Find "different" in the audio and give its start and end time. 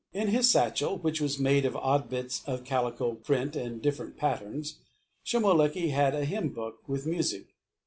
3.83-4.17